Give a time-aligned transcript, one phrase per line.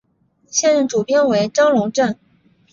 [0.49, 2.15] 现任主编为张珑正。